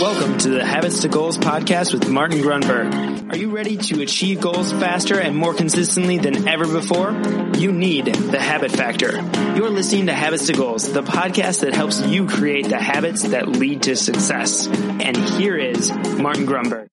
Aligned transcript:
Welcome 0.00 0.38
to 0.38 0.48
the 0.48 0.64
Habits 0.64 1.02
to 1.02 1.08
Goals 1.08 1.36
podcast 1.36 1.92
with 1.92 2.08
Martin 2.08 2.38
Grunburg. 2.38 3.30
Are 3.30 3.36
you 3.36 3.54
ready 3.54 3.76
to 3.76 4.00
achieve 4.00 4.40
goals 4.40 4.72
faster 4.72 5.20
and 5.20 5.36
more 5.36 5.52
consistently 5.52 6.16
than 6.16 6.48
ever 6.48 6.66
before? 6.66 7.12
You 7.58 7.70
need 7.70 8.06
the 8.06 8.40
habit 8.40 8.72
factor. 8.72 9.20
You're 9.54 9.68
listening 9.68 10.06
to 10.06 10.14
Habits 10.14 10.46
to 10.46 10.54
Goals, 10.54 10.90
the 10.90 11.02
podcast 11.02 11.60
that 11.60 11.74
helps 11.74 12.00
you 12.00 12.26
create 12.26 12.70
the 12.70 12.80
habits 12.80 13.24
that 13.24 13.46
lead 13.46 13.82
to 13.82 13.94
success. 13.94 14.68
And 14.68 15.18
here 15.18 15.58
is 15.58 15.92
Martin 15.92 16.46
Grunburg. 16.46 16.86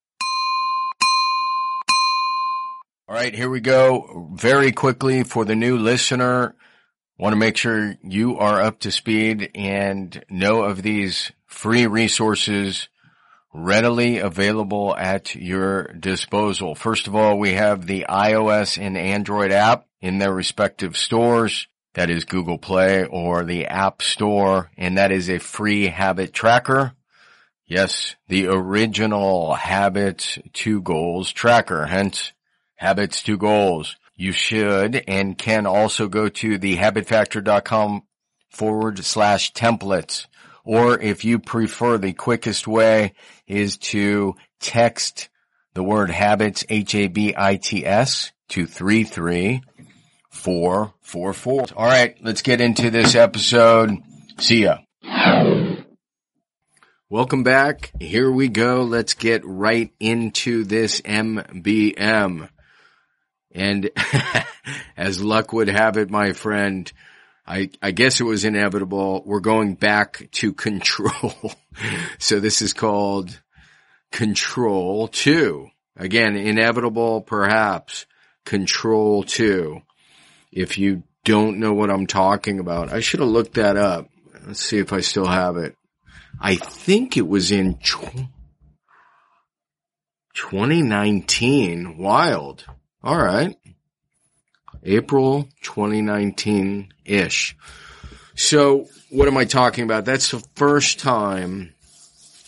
All 3.08 3.16
right, 3.16 3.34
here 3.34 3.50
we 3.50 3.62
go. 3.62 4.34
Very 4.34 4.74
quickly 4.74 5.24
for 5.24 5.46
the 5.46 5.56
new 5.56 5.78
listener, 5.78 6.56
want 7.18 7.32
to 7.32 7.38
make 7.38 7.56
sure 7.56 7.96
you 8.04 8.38
are 8.38 8.62
up 8.62 8.82
to 8.82 8.92
speed 8.92 9.50
and 9.56 10.26
know 10.30 10.64
of 10.64 10.82
these 10.84 11.32
free 11.46 11.88
resources 11.88 12.90
readily 13.58 14.20
available 14.20 14.96
at 14.96 15.36
your 15.36 15.88
disposal. 15.94 16.76
First 16.76 17.08
of 17.08 17.16
all, 17.16 17.40
we 17.40 17.54
have 17.54 17.88
the 17.88 18.06
iOS 18.08 18.82
and 18.82 18.98
Android 18.98 19.52
app 19.52 19.86
in 20.00 20.20
their 20.20 20.34
respective 20.34 20.96
stores. 20.96 21.68
That 21.96 22.12
is 22.12 22.26
Google 22.26 22.60
Play 22.60 23.06
or 23.06 23.44
the 23.44 23.66
App 23.66 24.04
Store, 24.04 24.70
and 24.78 24.98
that 25.00 25.12
is 25.12 25.30
a 25.30 25.40
free 25.40 25.88
habit 25.88 26.32
tracker. 26.32 26.94
Yes, 27.66 28.16
the 28.28 28.48
original 28.48 29.56
Habits 29.56 30.38
to 30.54 30.82
Goals 30.82 31.34
tracker, 31.34 31.88
hence 31.88 32.34
Habits 32.76 33.24
to 33.24 33.38
Goals. 33.38 33.98
You 34.16 34.32
should 34.32 35.04
and 35.08 35.38
can 35.38 35.66
also 35.66 36.08
go 36.08 36.30
to 36.30 36.58
the 36.58 36.78
habitfactor.com 36.78 38.04
forward 38.52 39.04
slash 39.04 39.52
templates 39.54 40.28
or 40.68 41.00
if 41.00 41.24
you 41.24 41.40
prefer, 41.40 41.98
the 41.98 42.12
quickest 42.12 42.68
way 42.68 43.14
is 43.48 43.78
to 43.78 44.36
text 44.60 45.30
the 45.74 45.82
word 45.82 46.10
habits, 46.10 46.66
H-A-B-I-T-S 46.68 48.34
to 48.50 48.66
33444. 48.66 51.66
All 51.74 51.86
right, 51.86 52.18
let's 52.22 52.42
get 52.42 52.60
into 52.60 52.92
this 52.92 53.16
episode. 53.16 53.96
See 54.40 54.64
ya. 54.64 54.80
Welcome 57.10 57.44
back. 57.44 57.94
Here 58.02 58.30
we 58.30 58.50
go. 58.50 58.84
Let's 58.84 59.14
get 59.14 59.46
right 59.46 59.94
into 60.02 60.66
this 60.66 61.00
MBM. 61.00 62.50
And 63.54 63.90
as 64.98 65.24
luck 65.24 65.54
would 65.54 65.70
have 65.70 65.96
it, 65.96 66.10
my 66.10 66.34
friend, 66.34 66.92
I, 67.48 67.70
I 67.82 67.92
guess 67.92 68.20
it 68.20 68.26
was 68.26 68.44
inevitable. 68.44 69.24
We're 69.26 69.40
going 69.40 69.76
back 69.76 70.28
to 70.34 70.54
control. 70.68 71.54
so 72.20 72.40
this 72.40 72.62
is 72.62 72.74
called 72.74 73.40
control 74.12 75.08
two. 75.08 75.70
Again, 75.96 76.36
inevitable, 76.36 77.22
perhaps 77.22 78.06
control 78.46 79.24
two. 79.24 79.82
If 80.52 80.78
you 80.78 81.04
don't 81.24 81.60
know 81.60 81.74
what 81.74 81.90
I'm 81.90 82.08
talking 82.08 82.60
about, 82.60 82.92
I 82.94 83.00
should 83.00 83.20
have 83.20 83.30
looked 83.30 83.56
that 83.56 83.78
up. 83.78 84.10
Let's 84.46 84.62
see 84.62 84.78
if 84.78 84.94
I 84.94 85.02
still 85.02 85.26
have 85.26 85.58
it. 85.58 85.76
I 86.40 86.56
think 86.56 87.18
it 87.18 87.28
was 87.28 87.52
in 87.52 87.76
tw- 87.76 88.28
2019. 90.36 91.98
Wild. 91.98 92.66
All 93.04 93.18
right. 93.18 93.56
April 94.84 95.48
2019-ish. 95.64 97.58
So 98.36 98.88
what 99.10 99.28
am 99.28 99.38
I 99.38 99.46
talking 99.46 99.84
about? 99.84 100.06
That's 100.06 100.32
the 100.32 100.44
first 100.56 101.00
time 101.00 101.74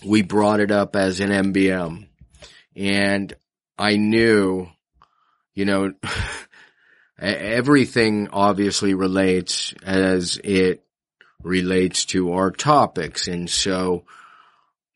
we 0.05 0.21
brought 0.21 0.59
it 0.59 0.71
up 0.71 0.95
as 0.95 1.19
an 1.19 1.30
MBM. 1.30 2.08
And 2.75 3.33
I 3.77 3.95
knew, 3.97 4.67
you 5.53 5.65
know, 5.65 5.93
everything 7.20 8.30
obviously 8.32 8.93
relates 8.93 9.73
as 9.83 10.39
it 10.43 10.83
relates 11.43 12.05
to 12.05 12.33
our 12.33 12.52
topics. 12.52 13.27
And 13.27 13.49
so 13.49 14.05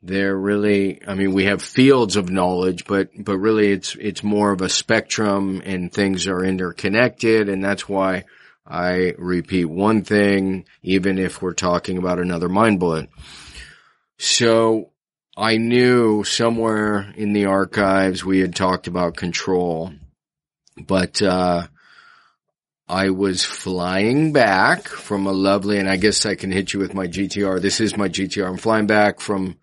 they're 0.05 0.35
really, 0.35 0.99
I 1.07 1.15
mean, 1.15 1.31
we 1.31 1.45
have 1.45 1.61
fields 1.61 2.17
of 2.17 2.29
knowledge, 2.29 2.85
but, 2.85 3.09
but 3.17 3.37
really 3.37 3.71
it's, 3.71 3.95
it's 3.95 4.21
more 4.21 4.51
of 4.51 4.61
a 4.61 4.67
spectrum 4.67 5.61
and 5.63 5.91
things 5.91 6.27
are 6.27 6.43
interconnected. 6.43 7.47
And 7.47 7.63
that's 7.63 7.87
why 7.87 8.25
I 8.67 9.13
repeat 9.17 9.65
one 9.65 10.03
thing, 10.03 10.65
even 10.81 11.17
if 11.17 11.41
we're 11.41 11.53
talking 11.53 11.97
about 11.97 12.19
another 12.19 12.49
mind 12.49 12.81
bullet. 12.81 13.09
So 14.17 14.91
I 15.37 15.55
knew 15.55 16.25
somewhere 16.25 17.13
in 17.15 17.31
the 17.31 17.45
archives 17.45 18.25
we 18.25 18.39
had 18.39 18.55
talked 18.55 18.87
about 18.87 19.15
control, 19.15 19.93
but, 20.77 21.21
uh, 21.21 21.67
I 22.89 23.11
was 23.11 23.45
flying 23.45 24.33
back 24.33 24.89
from 24.89 25.25
a 25.25 25.31
lovely, 25.31 25.79
and 25.79 25.89
I 25.89 25.95
guess 25.95 26.25
I 26.25 26.35
can 26.35 26.51
hit 26.51 26.73
you 26.73 26.81
with 26.81 26.93
my 26.93 27.07
GTR. 27.07 27.61
This 27.61 27.79
is 27.79 27.95
my 27.95 28.09
GTR. 28.09 28.45
I'm 28.45 28.57
flying 28.57 28.87
back 28.87 29.21
from 29.21 29.57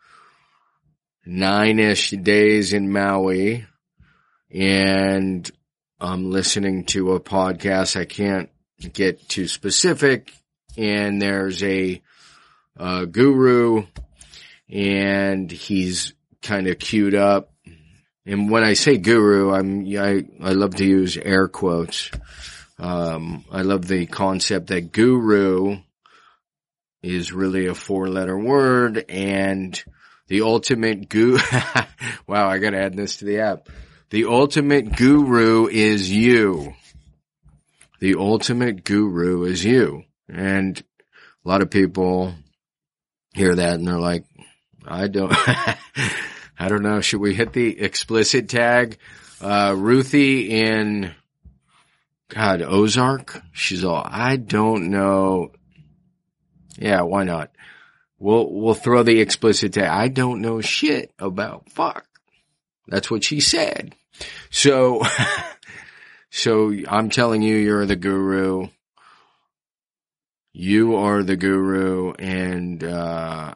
nine-ish 1.24 2.10
days 2.10 2.72
in 2.72 2.92
Maui 2.92 3.66
and 4.50 5.50
I'm 6.00 6.30
listening 6.30 6.84
to 6.86 7.12
a 7.12 7.20
podcast. 7.20 7.98
I 7.98 8.04
can't 8.04 8.50
get 8.92 9.28
too 9.28 9.46
specific 9.46 10.32
and 10.76 11.20
there's 11.20 11.62
a, 11.62 12.00
a 12.76 13.06
guru 13.06 13.86
and 14.68 15.50
he's 15.50 16.14
kind 16.42 16.66
of 16.68 16.78
queued 16.78 17.14
up. 17.14 17.52
And 18.26 18.50
when 18.50 18.64
I 18.64 18.74
say 18.74 18.96
guru, 18.96 19.52
I'm, 19.52 19.86
I, 19.96 20.24
I 20.42 20.52
love 20.52 20.76
to 20.76 20.84
use 20.84 21.16
air 21.16 21.48
quotes. 21.48 22.10
Um, 22.78 23.44
I 23.50 23.62
love 23.62 23.86
the 23.86 24.06
concept 24.06 24.68
that 24.68 24.92
guru 24.92 25.80
is 27.02 27.32
really 27.32 27.66
a 27.66 27.74
four 27.74 28.08
letter 28.08 28.38
word 28.38 29.04
and 29.08 29.82
the 30.30 30.42
ultimate 30.42 31.08
guru. 31.08 31.38
wow, 32.28 32.48
I 32.48 32.58
gotta 32.58 32.78
add 32.78 32.96
this 32.96 33.16
to 33.16 33.24
the 33.24 33.40
app. 33.40 33.68
The 34.10 34.26
ultimate 34.26 34.96
guru 34.96 35.66
is 35.66 36.10
you. 36.10 36.74
The 37.98 38.14
ultimate 38.14 38.84
guru 38.84 39.42
is 39.42 39.64
you. 39.64 40.04
And 40.28 40.80
a 41.44 41.48
lot 41.48 41.62
of 41.62 41.70
people 41.70 42.32
hear 43.34 43.56
that 43.56 43.74
and 43.74 43.88
they're 43.88 43.98
like, 43.98 44.24
I 44.86 45.08
don't, 45.08 45.32
I 45.36 46.68
don't 46.68 46.82
know. 46.82 47.00
Should 47.00 47.20
we 47.20 47.34
hit 47.34 47.52
the 47.52 47.80
explicit 47.80 48.48
tag? 48.48 48.98
Uh, 49.40 49.74
Ruthie 49.76 50.50
in, 50.60 51.12
God, 52.28 52.62
Ozark? 52.62 53.42
She's 53.50 53.84
all, 53.84 54.06
I 54.08 54.36
don't 54.36 54.90
know. 54.90 55.50
Yeah, 56.78 57.02
why 57.02 57.24
not? 57.24 57.50
We'll, 58.20 58.52
we'll 58.52 58.74
throw 58.74 59.02
the 59.02 59.18
explicit 59.20 59.72
tag. 59.72 59.88
I 59.88 60.08
don't 60.08 60.42
know 60.42 60.60
shit 60.60 61.10
about 61.18 61.70
fuck. 61.70 62.06
That's 62.86 63.10
what 63.10 63.24
she 63.24 63.40
said. 63.40 63.94
So, 64.50 65.02
so 66.30 66.74
I'm 66.86 67.08
telling 67.08 67.40
you, 67.40 67.56
you're 67.56 67.86
the 67.86 67.96
guru. 67.96 68.68
You 70.52 70.96
are 70.96 71.22
the 71.22 71.36
guru 71.36 72.12
and, 72.12 72.84
uh, 72.84 73.54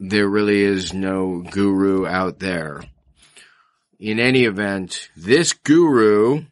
there 0.00 0.28
really 0.28 0.62
is 0.62 0.94
no 0.94 1.42
guru 1.42 2.06
out 2.06 2.38
there. 2.38 2.82
In 4.00 4.18
any 4.18 4.44
event, 4.44 5.10
this 5.16 5.52
guru 5.52 6.44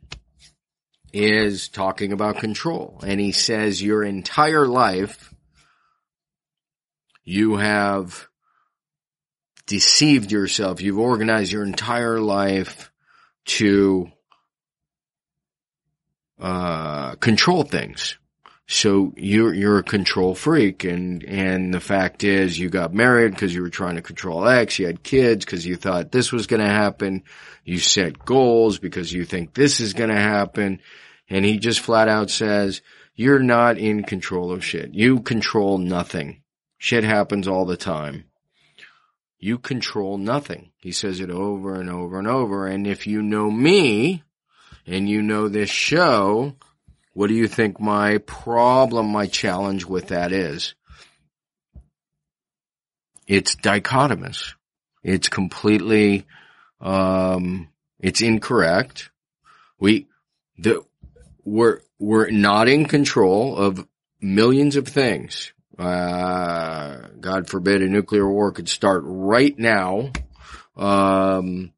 is 1.13 1.69
talking 1.69 2.13
about 2.13 2.37
control 2.37 3.01
and 3.05 3.19
he 3.19 3.33
says 3.33 3.83
your 3.83 4.05
entire 4.05 4.67
life 4.67 5.33
you 7.31 7.57
have 7.57 8.29
deceived 9.67 10.33
yourself. 10.33 10.81
You've 10.81 10.99
organized 10.99 11.53
your 11.53 11.65
entire 11.65 12.19
life 12.19 12.91
to 13.45 14.11
uh, 16.41 17.15
control 17.15 17.63
things. 17.63 18.19
So 18.67 19.13
you're 19.17 19.55
you're 19.55 19.79
a 19.79 19.85
control 19.85 20.35
freak, 20.35 20.83
and 20.83 21.23
and 21.25 21.73
the 21.73 21.81
fact 21.81 22.25
is, 22.25 22.59
you 22.59 22.69
got 22.69 22.95
married 22.95 23.33
because 23.33 23.55
you 23.55 23.63
were 23.63 23.71
trying 23.71 23.97
to 23.97 24.03
control 24.03 24.49
X. 24.49 24.81
You 24.81 24.87
had 24.87 25.05
kids 25.05 25.45
because 25.45 25.65
you 25.65 25.77
thought 25.77 26.11
this 26.11 26.33
was 26.33 26.49
going 26.49 26.63
to 26.63 26.69
happen. 26.69 27.23
You 27.65 27.79
set 27.79 28.25
goals 28.25 28.79
because 28.79 29.13
you 29.13 29.25
think 29.25 29.55
this 29.55 29.79
is 29.81 29.93
going 29.93 30.11
to 30.11 30.21
happen, 30.21 30.81
and 31.29 31.45
he 31.45 31.59
just 31.59 31.81
flat 31.81 32.09
out 32.09 32.31
says 32.31 32.83
you're 33.15 33.39
not 33.39 33.79
in 33.79 34.03
control 34.03 34.51
of 34.51 34.65
shit. 34.65 34.95
You 34.95 35.21
control 35.21 35.79
nothing. 35.79 36.41
Shit 36.81 37.05
happens 37.05 37.47
all 37.47 37.65
the 37.65 37.77
time. 37.77 38.25
You 39.39 39.57
control 39.59 40.19
nothing. 40.19 40.73
He 40.79 40.91
says 40.91 41.21
it 41.21 41.31
over 41.31 41.81
and 41.81 41.89
over 41.89 42.19
and 42.19 42.27
over. 42.27 42.67
And 42.67 42.85
if 42.85 43.07
you 43.07 43.23
know 43.23 43.49
me 43.49 44.25
and 44.85 45.09
you 45.09 45.23
know 45.23 45.49
this 45.49 45.71
show, 45.71 46.57
what 47.13 47.29
do 47.29 47.35
you 47.35 47.47
think 47.47 47.79
my 47.79 48.19
problem, 48.19 49.07
my 49.07 49.27
challenge 49.27 49.85
with 49.85 50.09
that 50.09 50.33
is? 50.33 50.75
it's 53.31 53.55
dichotomous. 53.55 54.55
It's 55.05 55.29
completely, 55.29 56.27
um, 56.81 57.69
it's 58.01 58.23
incorrect. 58.23 59.11
We, 59.79 60.09
the, 60.59 60.85
we're, 61.45 61.79
we're 62.01 62.31
not 62.31 62.69
in 62.69 62.87
control 62.87 63.57
of 63.57 63.87
millions 64.21 64.75
of 64.75 64.89
things. 64.89 65.53
Uh, 65.81 67.09
God 67.21 67.49
forbid 67.49 67.81
a 67.81 67.89
nuclear 67.89 68.31
war 68.31 68.53
could 68.53 68.69
start 68.69 69.03
right 69.07 69.59
now. 69.59 70.11
Um, 70.77 71.73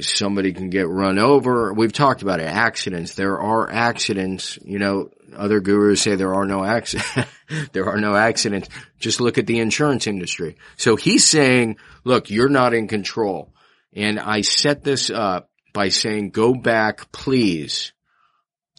somebody 0.00 0.52
can 0.52 0.68
get 0.68 0.88
run 0.88 1.18
over. 1.18 1.72
We've 1.72 1.92
talked 1.92 2.20
about 2.20 2.40
it. 2.40 2.46
Accidents. 2.46 3.14
There 3.14 3.38
are 3.38 3.70
accidents. 3.70 4.58
You 4.62 4.78
know, 4.78 5.10
other 5.34 5.60
gurus 5.60 6.02
say 6.02 6.14
there 6.14 6.34
are 6.34 6.44
no 6.44 6.62
accidents. 6.62 7.30
there 7.72 7.86
are 7.86 7.98
no 7.98 8.14
accidents. 8.14 8.68
Just 8.98 9.20
look 9.20 9.38
at 9.38 9.46
the 9.46 9.58
insurance 9.58 10.06
industry. 10.06 10.56
So 10.76 10.96
he's 10.96 11.24
saying, 11.24 11.78
look, 12.04 12.28
you're 12.28 12.50
not 12.50 12.74
in 12.74 12.86
control. 12.86 13.54
And 13.94 14.20
I 14.20 14.42
set 14.42 14.84
this 14.84 15.08
up 15.08 15.50
by 15.72 15.88
saying, 15.88 16.30
go 16.30 16.54
back, 16.54 17.12
please. 17.12 17.92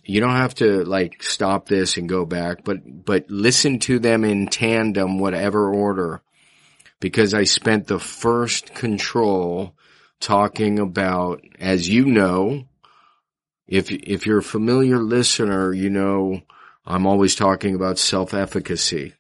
You 0.04 0.20
don't 0.20 0.36
have 0.36 0.56
to 0.56 0.84
like 0.84 1.24
stop 1.24 1.68
this 1.68 1.98
and 1.98 2.10
go 2.10 2.26
back, 2.26 2.64
but, 2.64 3.06
but 3.06 3.30
listen 3.30 3.80
to 3.80 4.00
them 4.00 4.26
in 4.26 4.48
tandem, 4.48 5.18
whatever 5.18 5.74
order. 5.74 6.22
Because 7.00 7.34
I 7.34 7.44
spent 7.44 7.88
the 7.88 8.00
first 8.00 8.74
control 8.74 9.76
talking 10.20 10.80
about, 10.80 11.42
as 11.60 11.88
you 11.88 12.06
know, 12.06 12.66
if, 13.68 13.92
if 13.92 14.26
you're 14.26 14.40
a 14.40 14.44
familiar 14.44 15.00
listener, 15.00 15.74
you 15.74 15.90
know, 15.90 16.42
I'm 16.86 17.06
always 17.06 17.36
talking 17.36 17.76
about 17.76 17.98
self-efficacy, 17.98 19.14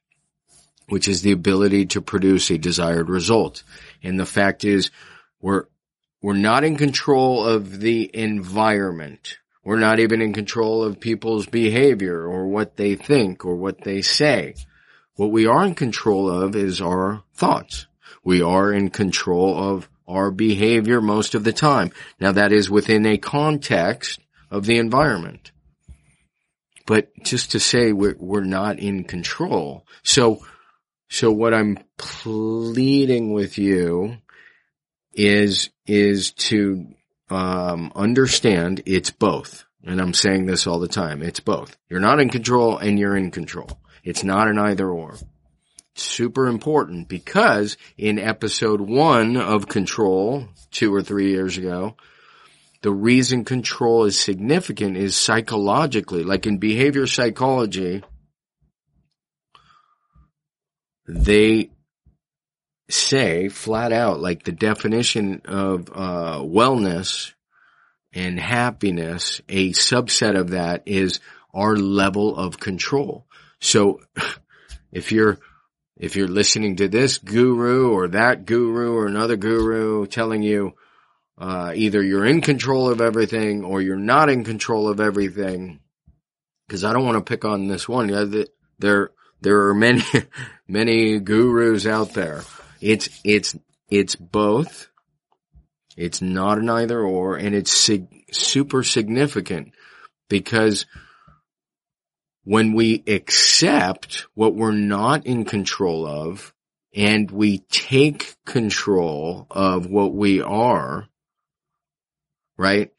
which 0.90 1.08
is 1.08 1.22
the 1.22 1.32
ability 1.32 1.88
to 1.88 2.02
produce 2.02 2.50
a 2.52 2.58
desired 2.58 3.10
result. 3.10 3.64
And 4.02 4.20
the 4.20 4.26
fact 4.26 4.66
is, 4.66 4.92
we're, 5.42 5.66
we're 6.22 6.34
not 6.34 6.64
in 6.66 6.78
control 6.78 7.46
of 7.46 7.80
the 7.80 8.10
environment. 8.14 9.38
We're 9.64 9.80
not 9.80 10.00
even 10.00 10.22
in 10.22 10.34
control 10.34 10.84
of 10.84 11.00
people's 11.00 11.46
behavior 11.46 12.28
or 12.28 12.48
what 12.48 12.76
they 12.76 12.96
think 12.96 13.46
or 13.46 13.56
what 13.56 13.82
they 13.82 14.02
say. 14.02 14.56
What 15.16 15.32
we 15.32 15.46
are 15.48 15.66
in 15.66 15.76
control 15.76 16.30
of 16.30 16.56
is 16.56 16.82
our 16.82 17.24
thoughts. 17.34 17.88
We 18.24 18.42
are 18.42 18.74
in 18.74 18.90
control 18.90 19.58
of 19.58 19.90
our 20.08 20.32
behavior 20.32 21.02
most 21.02 21.34
of 21.36 21.44
the 21.44 21.54
time. 21.54 21.92
Now 22.20 22.34
that 22.34 22.52
is 22.52 22.70
within 22.70 23.06
a 23.06 23.18
context 23.18 24.20
of 24.52 24.66
the 24.66 24.78
environment. 24.78 25.52
But 26.86 27.12
just 27.24 27.52
to 27.52 27.60
say 27.60 27.94
we're, 27.94 28.16
we're 28.20 28.44
not 28.44 28.80
in 28.80 29.06
control. 29.06 29.86
So, 30.04 30.46
so 31.10 31.32
what 31.32 31.54
I'm 31.54 31.80
pleading 31.98 33.32
with 33.32 33.58
you 33.58 34.18
is, 35.14 35.70
is 35.86 36.32
to, 36.34 36.88
um, 37.34 37.92
understand 37.96 38.84
it's 38.86 39.10
both. 39.10 39.66
And 39.84 40.00
I'm 40.00 40.14
saying 40.14 40.46
this 40.46 40.66
all 40.66 40.80
the 40.80 40.88
time. 40.88 41.22
It's 41.22 41.42
both. 41.42 41.76
You're 41.90 42.00
not 42.00 42.20
in 42.20 42.30
control 42.30 42.78
and 42.78 42.98
you're 42.98 43.18
in 43.18 43.32
control. 43.32 43.80
It's 44.04 44.24
not 44.24 44.48
an 44.48 44.58
either 44.58 44.90
or 44.90 45.16
super 45.96 46.48
important 46.48 47.08
because 47.08 47.78
in 47.98 48.18
episode 48.18 48.82
one 48.82 49.38
of 49.38 49.68
Control, 49.68 50.48
two 50.72 50.94
or 50.94 51.02
three 51.02 51.32
years 51.32 51.58
ago, 51.58 51.96
the 52.82 52.92
reason 52.92 53.46
control 53.46 54.04
is 54.06 54.20
significant 54.20 54.98
is 54.98 55.16
psychologically, 55.16 56.24
like 56.24 56.46
in 56.46 56.58
behavior 56.58 57.08
psychology, 57.08 58.04
they 61.08 61.70
say 62.90 63.50
flat 63.50 63.92
out, 63.92 64.20
like 64.20 64.44
the 64.44 64.52
definition 64.52 65.42
of 65.46 65.90
uh, 65.90 66.40
wellness 66.40 67.34
and 68.14 68.40
happiness, 68.40 69.42
a 69.50 69.72
subset 69.72 70.38
of 70.38 70.52
that 70.52 70.84
is 70.86 71.20
our 71.54 71.76
level 71.76 72.36
of 72.36 72.60
control. 72.60 73.26
So 73.60 74.02
if 74.92 75.12
you're 75.12 75.40
if 75.96 76.16
you're 76.16 76.28
listening 76.28 76.78
to 76.78 76.88
this 76.88 77.20
guru 77.20 77.92
or 77.92 78.10
that 78.10 78.46
guru 78.46 78.94
or 78.96 79.08
another 79.08 79.38
guru 79.38 80.08
telling 80.08 80.42
you 80.42 80.74
uh, 81.38 81.72
either 81.76 82.02
you're 82.02 82.26
in 82.26 82.42
control 82.42 82.90
of 82.90 83.02
everything 83.02 83.64
or 83.64 83.82
you're 83.82 83.96
not 83.96 84.30
in 84.30 84.44
control 84.44 84.88
of 84.88 85.00
everything, 85.00 85.80
because 86.68 86.84
I 86.84 86.94
don't 86.94 87.06
want 87.06 87.18
to 87.18 87.30
pick 87.30 87.46
on 87.46 87.68
this 87.68 87.88
one. 87.88 88.08
There, 88.80 89.12
there 89.42 89.68
are 89.68 89.74
many, 89.74 90.04
many 90.68 91.20
gurus 91.20 91.86
out 91.86 92.14
there. 92.14 92.44
It's, 92.84 93.10
it's, 93.24 93.56
it's 93.90 94.16
both. 94.16 94.90
It's 95.96 96.22
not 96.22 96.58
an 96.58 96.70
either 96.70 97.00
or, 97.00 97.38
and 97.38 97.56
it's 97.56 97.72
sig- 97.72 98.26
super 98.32 98.84
significant 98.84 99.74
because 100.28 100.86
when 102.44 102.74
we 102.74 103.04
accept 103.08 104.28
what 104.34 104.56
we're 104.56 104.72
not 104.72 105.26
in 105.26 105.46
control 105.46 106.06
of 106.06 106.54
and 106.96 107.30
we 107.32 107.60
take 107.70 108.36
control 108.46 109.48
of 109.50 109.88
what 109.88 110.14
we 110.14 110.42
are, 110.42 111.08
right? 112.58 112.92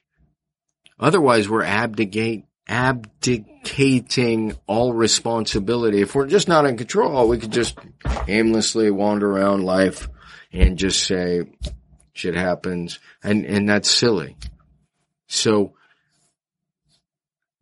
Otherwise 0.99 1.49
we're 1.49 1.63
abdicate, 1.63 2.45
abdicating 2.67 4.57
all 4.67 4.93
responsibility. 4.93 6.01
If 6.01 6.15
we're 6.15 6.27
just 6.27 6.49
not 6.49 6.67
in 6.67 6.77
control, 6.77 7.29
we 7.29 7.39
could 7.39 7.53
just 7.53 7.79
aimlessly 8.27 8.91
wander 8.91 9.31
around 9.31 9.65
life 9.65 10.09
and 10.53 10.79
just 10.79 11.05
say 11.05 11.43
shit 12.13 12.35
happens 12.35 13.01
and, 13.23 13.45
and 13.45 13.69
that's 13.69 13.91
silly. 13.91 14.37
So 15.27 15.75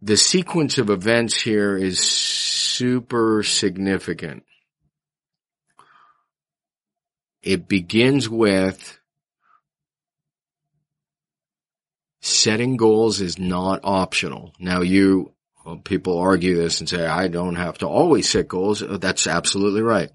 the 0.00 0.16
sequence 0.16 0.78
of 0.78 0.90
events 0.90 1.40
here 1.40 1.76
is 1.76 1.98
super 1.98 3.42
significant. 3.42 4.44
It 7.42 7.66
begins 7.66 8.28
with 8.28 9.00
setting 12.22 12.78
goals 12.78 13.20
is 13.20 13.38
not 13.38 13.80
optional. 13.84 14.54
Now 14.58 14.80
you, 14.80 15.32
well, 15.66 15.76
people 15.76 16.18
argue 16.18 16.56
this 16.56 16.80
and 16.80 16.88
say, 16.88 17.04
I 17.04 17.28
don't 17.28 17.56
have 17.56 17.78
to 17.78 17.86
always 17.86 18.28
set 18.28 18.48
goals. 18.48 18.82
That's 18.86 19.26
absolutely 19.26 19.82
right. 19.82 20.10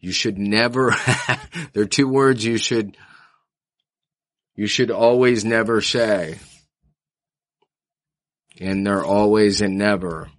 You 0.00 0.12
should 0.12 0.36
never, 0.38 0.94
there 1.72 1.84
are 1.84 1.86
two 1.86 2.08
words 2.08 2.44
you 2.44 2.58
should, 2.58 2.96
you 4.54 4.66
should 4.66 4.90
always 4.90 5.44
never 5.44 5.80
say 5.80 6.38
and 8.60 8.86
they're 8.86 9.04
always 9.04 9.60
and 9.60 9.78
never. 9.78 10.30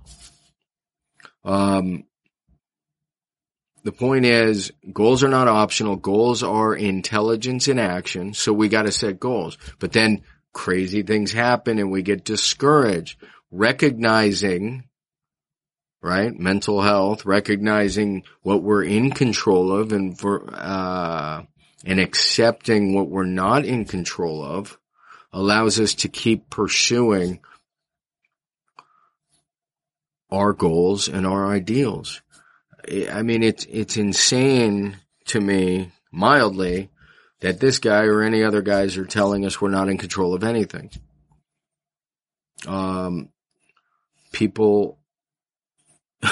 Um, 1.43 2.05
the 3.83 3.91
point 3.91 4.25
is 4.25 4.71
goals 4.91 5.23
are 5.23 5.29
not 5.29 5.47
optional. 5.47 5.95
Goals 5.95 6.43
are 6.43 6.75
intelligence 6.75 7.67
in 7.67 7.79
action. 7.79 8.33
So 8.33 8.51
we 8.51 8.67
got 8.67 8.83
to 8.83 8.91
set 8.91 9.19
goals, 9.19 9.57
but 9.79 9.93
then 9.93 10.23
crazy 10.53 11.03
things 11.03 11.31
happen 11.31 11.79
and 11.79 11.91
we 11.91 12.01
get 12.01 12.23
discouraged. 12.23 13.19
Recognizing, 13.51 14.85
right? 16.01 16.37
Mental 16.37 16.81
health, 16.81 17.25
recognizing 17.25 18.23
what 18.41 18.61
we're 18.61 18.83
in 18.83 19.11
control 19.11 19.71
of 19.71 19.91
and 19.91 20.17
for, 20.17 20.49
uh, 20.53 21.43
and 21.85 21.99
accepting 21.99 22.93
what 22.93 23.09
we're 23.09 23.23
not 23.23 23.65
in 23.65 23.85
control 23.85 24.43
of 24.43 24.77
allows 25.31 25.79
us 25.79 25.93
to 25.95 26.09
keep 26.09 26.49
pursuing 26.49 27.39
our 30.31 30.53
goals 30.53 31.07
and 31.07 31.25
our 31.25 31.47
ideals. 31.47 32.21
I 33.11 33.21
mean, 33.23 33.43
it's, 33.43 33.65
it's 33.65 33.97
insane 33.97 34.97
to 35.25 35.39
me, 35.39 35.91
mildly, 36.11 36.89
that 37.41 37.59
this 37.59 37.79
guy 37.79 38.03
or 38.03 38.21
any 38.21 38.43
other 38.43 38.61
guys 38.61 38.97
are 38.97 39.05
telling 39.05 39.45
us 39.45 39.61
we're 39.61 39.69
not 39.69 39.89
in 39.89 39.97
control 39.97 40.33
of 40.33 40.43
anything. 40.43 40.91
Um, 42.67 43.29
people, 44.31 44.99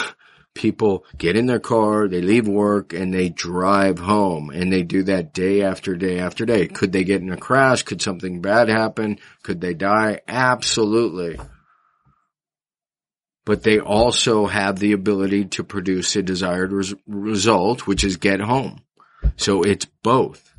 people 0.54 1.06
get 1.18 1.38
in 1.38 1.46
their 1.46 1.60
car, 1.60 2.08
they 2.08 2.22
leave 2.22 2.48
work 2.48 2.94
and 2.94 3.14
they 3.14 3.30
drive 3.30 4.00
home 4.00 4.50
and 4.50 4.72
they 4.72 4.84
do 4.84 5.04
that 5.04 5.34
day 5.34 5.62
after 5.62 5.96
day 5.96 6.20
after 6.20 6.46
day. 6.46 6.68
Could 6.68 6.92
they 6.92 7.04
get 7.04 7.22
in 7.22 7.32
a 7.32 7.38
crash? 7.38 7.84
Could 7.84 8.02
something 8.02 8.42
bad 8.42 8.68
happen? 8.68 9.20
Could 9.44 9.62
they 9.62 9.74
die? 9.74 10.22
Absolutely 10.28 11.38
but 13.48 13.64
they 13.64 13.80
also 13.80 14.46
have 14.46 14.78
the 14.78 14.92
ability 14.92 15.46
to 15.46 15.64
produce 15.64 16.18
a 16.18 16.22
desired 16.22 16.74
res- 16.74 16.94
result, 17.08 17.88
which 17.88 18.04
is 18.04 18.18
get 18.18 18.42
home. 18.42 18.82
So 19.38 19.64
it's 19.64 19.86
both. 20.04 20.54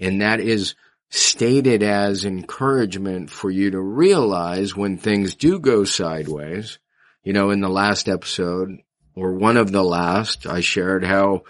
And 0.00 0.20
that 0.20 0.40
is 0.40 0.74
stated 1.10 1.82
as 1.82 2.24
encouragement 2.24 3.30
for 3.30 3.50
you 3.50 3.70
to 3.70 3.80
realize 3.80 4.76
when 4.76 4.98
things 4.98 5.34
do 5.34 5.58
go 5.58 5.84
sideways. 5.84 6.78
You 7.24 7.32
know, 7.32 7.50
in 7.50 7.60
the 7.60 7.68
last 7.68 8.08
episode, 8.08 8.78
or 9.14 9.32
one 9.32 9.56
of 9.56 9.72
the 9.72 9.82
last, 9.82 10.46
I 10.46 10.60
shared 10.60 11.04
how 11.04 11.42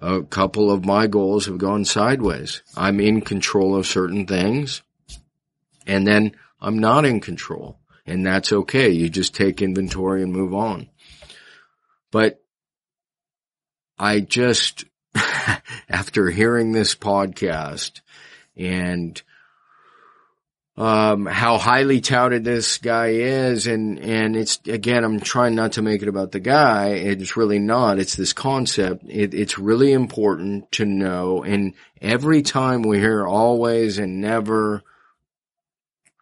a 0.00 0.22
couple 0.22 0.70
of 0.70 0.84
my 0.84 1.06
goals 1.06 1.46
have 1.46 1.58
gone 1.58 1.84
sideways. 1.84 2.62
I'm 2.76 3.00
in 3.00 3.20
control 3.20 3.76
of 3.76 3.86
certain 3.86 4.26
things 4.26 4.82
and 5.86 6.06
then 6.06 6.32
I'm 6.60 6.78
not 6.78 7.04
in 7.04 7.20
control 7.20 7.78
and 8.04 8.26
that's 8.26 8.52
okay. 8.52 8.90
You 8.90 9.08
just 9.08 9.34
take 9.34 9.62
inventory 9.62 10.22
and 10.22 10.32
move 10.32 10.54
on. 10.54 10.88
But 12.10 12.42
I 13.98 14.20
just, 14.20 14.84
after 15.88 16.30
hearing 16.30 16.72
this 16.72 16.94
podcast 16.94 18.00
and 18.56 19.22
um, 20.76 21.26
how 21.26 21.58
highly 21.58 22.00
touted 22.00 22.44
this 22.44 22.78
guy 22.78 23.08
is. 23.08 23.66
And, 23.66 23.98
and 23.98 24.36
it's, 24.36 24.58
again, 24.66 25.04
I'm 25.04 25.20
trying 25.20 25.54
not 25.54 25.72
to 25.72 25.82
make 25.82 26.02
it 26.02 26.08
about 26.08 26.32
the 26.32 26.40
guy. 26.40 26.88
It's 26.88 27.36
really 27.36 27.58
not. 27.58 27.98
It's 27.98 28.16
this 28.16 28.32
concept. 28.32 29.04
It, 29.08 29.34
it's 29.34 29.58
really 29.58 29.92
important 29.92 30.72
to 30.72 30.84
know. 30.84 31.42
And 31.42 31.74
every 32.00 32.42
time 32.42 32.82
we 32.82 32.98
hear 32.98 33.26
always 33.26 33.98
and 33.98 34.20
never, 34.20 34.82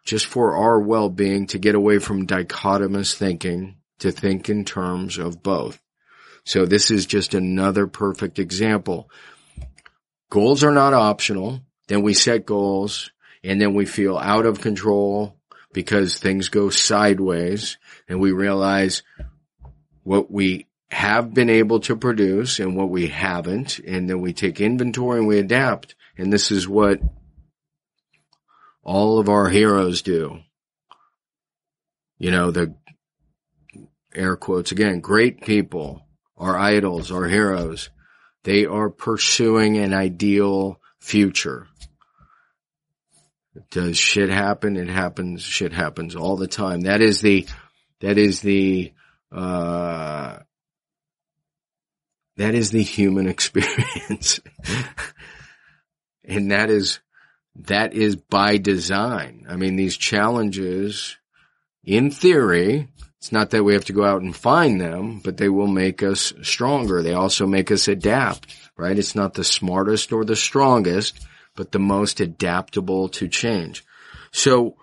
just 0.03 0.25
for 0.25 0.55
our 0.55 0.79
well-being 0.79 1.47
to 1.47 1.59
get 1.59 1.75
away 1.75 1.99
from 1.99 2.27
dichotomous 2.27 3.15
thinking, 3.15 3.77
to 3.99 4.11
think 4.11 4.49
in 4.49 4.65
terms 4.65 5.17
of 5.17 5.43
both. 5.43 5.79
So 6.43 6.65
this 6.65 6.91
is 6.91 7.05
just 7.05 7.33
another 7.33 7.87
perfect 7.87 8.39
example. 8.39 9.09
Goals 10.29 10.63
are 10.63 10.71
not 10.71 10.93
optional. 10.93 11.61
Then 11.87 12.01
we 12.01 12.13
set 12.13 12.45
goals 12.45 13.11
and 13.43 13.61
then 13.61 13.73
we 13.73 13.85
feel 13.85 14.17
out 14.17 14.45
of 14.45 14.61
control 14.61 15.35
because 15.73 16.17
things 16.17 16.49
go 16.49 16.69
sideways 16.69 17.77
and 18.07 18.19
we 18.19 18.31
realize 18.31 19.03
what 20.03 20.31
we 20.31 20.67
have 20.89 21.33
been 21.33 21.49
able 21.49 21.79
to 21.81 21.95
produce 21.95 22.59
and 22.59 22.75
what 22.75 22.89
we 22.89 23.07
haven't. 23.07 23.79
And 23.79 24.09
then 24.09 24.19
we 24.21 24.33
take 24.33 24.59
inventory 24.59 25.19
and 25.19 25.27
we 25.27 25.39
adapt. 25.39 25.95
And 26.17 26.31
this 26.31 26.51
is 26.51 26.67
what 26.67 26.99
all 28.83 29.19
of 29.19 29.29
our 29.29 29.47
heroes 29.47 30.01
do. 30.01 30.39
You 32.17 32.31
know, 32.31 32.51
the 32.51 32.75
air 34.13 34.35
quotes 34.35 34.71
again, 34.71 34.99
great 34.99 35.41
people, 35.41 36.05
our 36.41 36.57
idols, 36.57 37.11
our 37.11 37.25
heroes, 37.27 37.91
they 38.43 38.65
are 38.65 38.89
pursuing 38.89 39.77
an 39.77 39.93
ideal 39.93 40.81
future. 40.99 41.67
Does 43.69 43.95
shit 43.97 44.29
happen? 44.29 44.75
It 44.75 44.89
happens. 44.89 45.43
Shit 45.43 45.71
happens 45.71 46.15
all 46.15 46.37
the 46.37 46.47
time. 46.47 46.81
That 46.81 47.01
is 47.01 47.21
the, 47.21 47.47
that 47.99 48.17
is 48.17 48.41
the, 48.41 48.91
uh, 49.31 50.39
that 52.37 52.55
is 52.55 52.71
the 52.71 52.81
human 52.81 53.27
experience. 53.29 54.39
and 56.23 56.49
that 56.51 56.71
is, 56.71 57.01
that 57.55 57.93
is 57.93 58.15
by 58.15 58.57
design. 58.57 59.45
I 59.47 59.57
mean, 59.57 59.75
these 59.75 59.97
challenges, 59.97 61.17
in 61.83 62.09
theory, 62.09 62.87
it's 63.21 63.31
not 63.31 63.51
that 63.51 63.63
we 63.63 63.73
have 63.73 63.85
to 63.85 63.93
go 63.93 64.03
out 64.03 64.23
and 64.23 64.35
find 64.35 64.81
them, 64.81 65.21
but 65.23 65.37
they 65.37 65.47
will 65.47 65.67
make 65.67 66.01
us 66.01 66.33
stronger. 66.41 67.03
They 67.03 67.13
also 67.13 67.45
make 67.45 67.69
us 67.71 67.87
adapt, 67.87 68.53
right? 68.75 68.97
It's 68.97 69.15
not 69.15 69.35
the 69.35 69.43
smartest 69.43 70.11
or 70.11 70.25
the 70.25 70.35
strongest 70.35 71.19
but 71.55 71.71
the 71.71 71.79
most 71.79 72.19
adaptable 72.19 73.09
to 73.09 73.27
change. 73.27 73.83
So, 74.31 74.77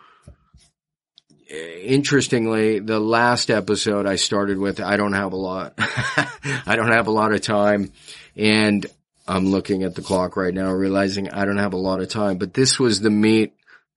eh, 1.50 1.80
interestingly, 1.82 2.78
the 2.78 3.00
last 3.00 3.50
episode 3.50 4.06
I 4.06 4.16
started 4.16 4.58
with, 4.58 4.80
I 4.80 4.96
don't 4.96 5.14
have 5.14 5.32
a 5.32 5.36
lot. 5.36 5.74
I 5.78 6.74
don't 6.76 6.92
have 6.92 7.06
a 7.06 7.12
lot 7.12 7.32
of 7.32 7.40
time 7.40 7.92
and 8.36 8.86
I'm 9.26 9.46
looking 9.46 9.82
at 9.82 9.94
the 9.94 10.02
clock 10.02 10.36
right 10.36 10.54
now, 10.54 10.72
realizing 10.72 11.30
I 11.30 11.44
don't 11.44 11.58
have 11.58 11.74
a 11.74 11.78
lot 11.78 12.00
of 12.00 12.08
time, 12.08 12.38
but 12.38 12.54
this 12.54 12.78
was 12.78 13.00
the 13.00 13.10
meat. 13.10 13.54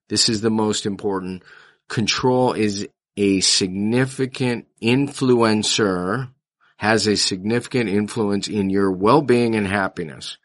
This 0.10 0.27
is 0.27 0.41
the 0.41 0.50
most 0.50 0.86
important. 0.86 1.43
Control 1.88 2.53
is 2.53 2.88
a 3.18 3.41
significant 3.41 4.68
influencer, 4.82 6.30
has 6.77 7.08
a 7.08 7.15
significant 7.15 7.89
influence 7.89 8.48
in 8.48 8.70
your 8.70 8.91
well-being 8.91 9.56
and 9.56 9.68
happiness. 9.68 10.38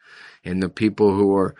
And 0.43 0.61
the 0.61 0.69
people 0.69 1.13
who 1.13 1.35
are 1.35 1.55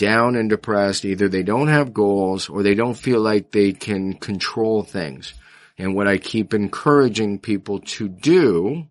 down 0.00 0.34
and 0.34 0.48
depressed. 0.48 1.04
Either 1.04 1.28
they 1.28 1.42
don't 1.42 1.68
have 1.68 1.92
goals 1.92 2.48
or 2.48 2.62
they 2.62 2.74
don't 2.74 2.94
feel 2.94 3.20
like 3.20 3.50
they 3.50 3.72
can 3.72 4.14
control 4.14 4.82
things. 4.82 5.34
And 5.76 5.94
what 5.94 6.08
I 6.08 6.16
keep 6.16 6.54
encouraging 6.54 7.38
people 7.38 7.80
to 7.80 8.08
do, 8.08 8.86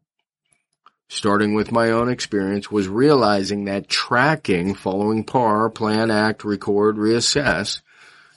starting 1.08 1.56
with 1.56 1.72
my 1.72 1.90
own 1.90 2.10
experience, 2.10 2.70
was 2.70 2.88
realizing 2.88 3.66
that 3.66 3.90
tracking, 3.90 4.76
following 4.76 5.24
PAR, 5.24 5.72
plan, 5.72 6.12
act, 6.12 6.46
record, 6.46 6.98
reassess 6.98 7.82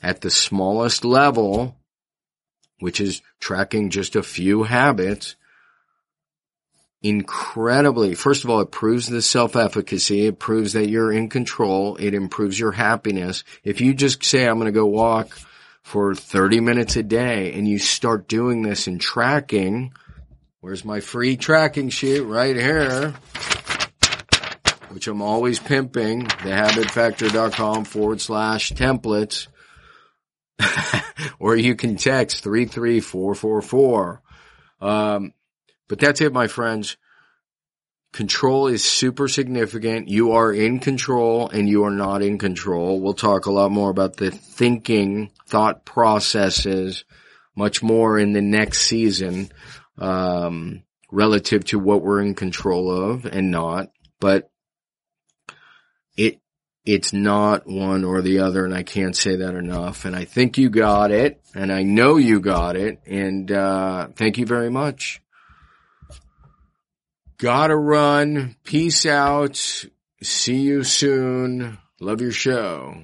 at 0.03 0.23
the 0.23 0.31
smallest 0.31 1.05
level, 1.05 1.77
which 2.83 3.01
is 3.01 3.23
tracking 3.39 3.91
just 3.91 4.17
a 4.17 4.25
few 4.25 4.65
habits, 4.65 5.37
incredibly, 7.01 8.17
first 8.17 8.43
of 8.43 8.51
all, 8.51 8.61
it 8.61 8.73
proves 8.73 9.07
the 9.07 9.23
self-efficacy. 9.23 10.27
It 10.27 10.41
proves 10.41 10.73
that 10.73 10.89
you're 10.89 11.13
in 11.13 11.29
control. 11.29 11.95
It 11.97 12.13
improves 12.13 12.59
your 12.59 12.73
happiness. 12.73 13.45
If 13.63 13.81
you 13.81 13.95
just 13.95 14.25
say, 14.25 14.49
I'm 14.49 14.57
going 14.57 14.67
to 14.67 14.73
go 14.73 14.87
walk 14.87 15.39
for 15.83 16.17
30 16.17 16.59
minutes 16.59 16.97
a 16.97 17.05
day 17.05 17.53
and 17.53 17.69
you 17.69 17.79
start 17.79 18.27
doing 18.27 18.63
this 18.63 18.89
and 18.89 19.01
tracking, 19.01 19.93
where's 20.61 20.85
my 20.85 20.99
free 20.99 21.37
tracking 21.37 21.89
sheet 21.89 22.23
right 22.23 22.57
here, 22.57 23.15
which 24.89 25.07
I'm 25.07 25.23
always 25.23 25.61
pimping, 25.61 26.27
thehabitfactor.com 26.27 27.85
forward 27.85 28.21
slash 28.21 28.73
templates, 28.73 29.47
or 31.43 31.57
you 31.57 31.75
can 31.75 31.97
text 31.97 32.45
33444. 32.45 34.23
Um, 34.81 35.35
but 35.89 35.99
that's 35.99 36.21
it, 36.21 36.33
my 36.33 36.47
friends. 36.47 36.97
Control 38.13 38.69
is 38.69 38.85
super 38.85 39.27
significant. 39.27 40.07
You 40.07 40.33
are 40.33 40.53
in 40.53 40.79
control 40.79 41.49
and 41.49 41.69
you 41.69 41.83
are 41.83 41.91
not 41.91 42.23
in 42.23 42.39
control. 42.39 43.01
We'll 43.01 43.15
talk 43.15 43.47
a 43.47 43.51
lot 43.51 43.73
more 43.73 43.91
about 43.91 44.17
the 44.19 44.31
thinking, 44.31 45.33
thought 45.49 45.85
processes, 45.85 47.05
much 47.57 47.83
more 47.83 48.21
in 48.21 48.35
the 48.35 48.41
next 48.41 48.83
season, 48.83 49.51
um, 49.99 50.85
relative 51.11 51.65
to 51.65 51.79
what 51.81 52.03
we're 52.03 52.23
in 52.23 52.37
control 52.37 52.89
of 52.89 53.25
and 53.27 53.51
not. 53.51 53.89
But 54.21 54.49
it's 56.85 57.13
not 57.13 57.67
one 57.67 58.05
or 58.05 58.23
the 58.23 58.41
other 58.41 58.65
and 58.65 58.75
I 58.75 58.83
can't 58.83 59.17
say 59.17 59.37
that 59.37 59.55
enough. 59.55 60.05
And 60.05 60.17
I 60.17 60.25
think 60.25 60.59
you 60.59 60.69
got 60.71 61.11
it 61.11 61.41
and 61.55 61.73
I 61.73 61.83
know 61.83 62.17
you 62.17 62.41
got 62.41 62.77
it. 62.77 63.01
And, 63.07 63.51
uh, 63.51 64.09
thank 64.17 64.39
you 64.39 64.47
very 64.47 64.71
much. 64.71 65.21
Gotta 67.39 67.77
run. 67.77 68.57
Peace 68.65 69.07
out. 69.07 69.57
See 70.23 70.61
you 70.61 70.85
soon. 70.85 71.79
Love 72.01 72.21
your 72.21 72.33
show. 72.33 72.97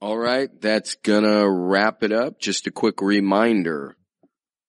All 0.00 0.16
right, 0.16 0.48
that's 0.60 0.94
gonna 0.96 1.50
wrap 1.50 2.02
it 2.02 2.12
up. 2.12 2.38
Just 2.38 2.66
a 2.66 2.70
quick 2.70 3.02
reminder 3.02 3.96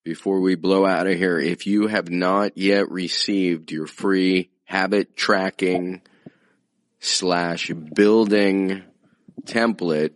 before 0.03 0.41
we 0.41 0.55
blow 0.55 0.85
out 0.85 1.07
of 1.07 1.17
here. 1.17 1.39
If 1.39 1.67
you 1.67 1.87
have 1.87 2.09
not 2.09 2.57
yet 2.57 2.89
received 2.89 3.71
your 3.71 3.85
free 3.85 4.49
habit 4.69 5.17
tracking 5.17 6.01
slash 6.99 7.71
building 7.71 8.83
template 9.45 10.13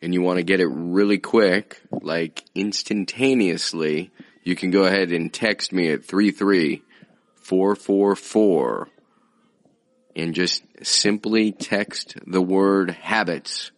and 0.00 0.14
you 0.14 0.22
want 0.22 0.38
to 0.38 0.42
get 0.42 0.60
it 0.60 0.66
really 0.66 1.18
quick, 1.18 1.82
like 1.90 2.42
instantaneously, 2.54 4.10
you 4.44 4.56
can 4.56 4.70
go 4.70 4.84
ahead 4.84 5.12
and 5.12 5.30
text 5.30 5.74
me 5.74 5.90
at 5.90 6.06
33444 6.06 8.88
and 10.16 10.34
just 10.34 10.62
simply 10.82 11.52
text 11.52 12.16
the 12.26 12.40
word 12.40 12.92
habits. 12.92 13.72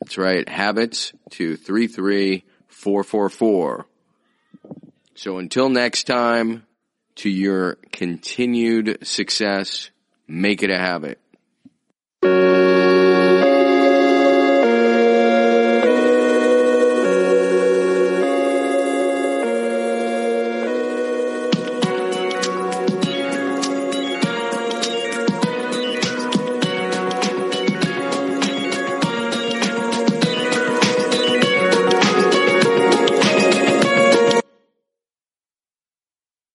That's 0.00 0.18
right, 0.18 0.48
habits 0.48 1.12
to 1.30 1.56
33444. 1.56 3.86
So 5.14 5.38
until 5.38 5.68
next 5.68 6.08
time, 6.08 6.64
to 7.20 7.28
your 7.28 7.76
continued 7.92 9.06
success. 9.06 9.90
Make 10.26 10.62
it 10.62 10.70
a 10.70 10.78
habit. 10.78 11.20